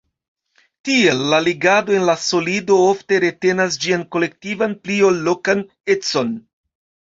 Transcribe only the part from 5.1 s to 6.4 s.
ol lokan econ.